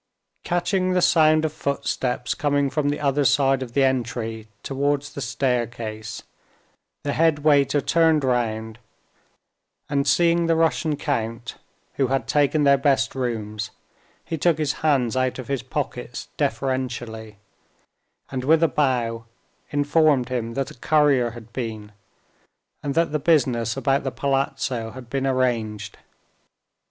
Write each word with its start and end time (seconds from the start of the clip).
Catching 0.43 0.93
the 0.93 0.99
sound 1.03 1.45
of 1.45 1.53
footsteps 1.53 2.33
coming 2.33 2.71
from 2.71 2.89
the 2.89 2.99
other 2.99 3.23
side 3.23 3.61
of 3.61 3.73
the 3.73 3.83
entry 3.83 4.47
towards 4.63 5.13
the 5.13 5.21
staircase, 5.21 6.23
the 7.03 7.13
head 7.13 7.43
waiter 7.43 7.81
turned 7.81 8.23
round, 8.23 8.79
and 9.89 10.07
seeing 10.07 10.47
the 10.47 10.55
Russian 10.55 10.95
count, 10.95 11.53
who 11.97 12.07
had 12.07 12.27
taken 12.27 12.63
their 12.63 12.79
best 12.79 13.13
rooms, 13.13 13.69
he 14.25 14.39
took 14.39 14.57
his 14.57 14.73
hands 14.81 15.15
out 15.15 15.37
of 15.37 15.49
his 15.49 15.61
pockets 15.61 16.29
deferentially, 16.35 17.37
and 18.31 18.43
with 18.43 18.63
a 18.63 18.67
bow 18.67 19.25
informed 19.69 20.29
him 20.29 20.55
that 20.55 20.71
a 20.71 20.79
courier 20.79 21.29
had 21.29 21.53
been, 21.53 21.91
and 22.81 22.95
that 22.95 23.11
the 23.11 23.19
business 23.19 23.77
about 23.77 24.03
the 24.03 24.09
palazzo 24.11 24.89
had 24.93 25.11
been 25.11 25.27
arranged. 25.27 25.99